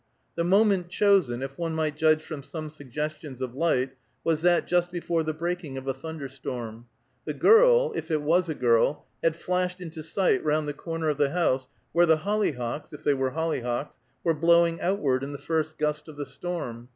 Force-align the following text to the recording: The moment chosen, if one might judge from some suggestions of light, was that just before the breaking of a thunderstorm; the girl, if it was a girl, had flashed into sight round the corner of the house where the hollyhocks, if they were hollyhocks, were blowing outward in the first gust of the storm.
The 0.33 0.43
moment 0.43 0.89
chosen, 0.89 1.43
if 1.43 1.59
one 1.59 1.75
might 1.75 1.95
judge 1.95 2.23
from 2.23 2.41
some 2.41 2.71
suggestions 2.71 3.39
of 3.39 3.53
light, 3.53 3.91
was 4.23 4.41
that 4.41 4.65
just 4.65 4.91
before 4.91 5.21
the 5.21 5.31
breaking 5.31 5.77
of 5.77 5.85
a 5.87 5.93
thunderstorm; 5.93 6.87
the 7.25 7.35
girl, 7.35 7.93
if 7.95 8.09
it 8.09 8.23
was 8.23 8.49
a 8.49 8.55
girl, 8.55 9.05
had 9.23 9.35
flashed 9.35 9.79
into 9.79 10.01
sight 10.01 10.43
round 10.43 10.67
the 10.67 10.73
corner 10.73 11.09
of 11.09 11.19
the 11.19 11.29
house 11.29 11.67
where 11.91 12.07
the 12.07 12.17
hollyhocks, 12.25 12.91
if 12.91 13.03
they 13.03 13.13
were 13.13 13.33
hollyhocks, 13.33 13.99
were 14.23 14.33
blowing 14.33 14.81
outward 14.81 15.21
in 15.21 15.33
the 15.33 15.37
first 15.37 15.77
gust 15.77 16.07
of 16.07 16.17
the 16.17 16.25
storm. 16.25 16.89